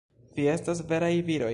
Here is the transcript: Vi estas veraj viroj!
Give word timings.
Vi 0.39 0.47
estas 0.53 0.81
veraj 0.93 1.13
viroj! 1.31 1.49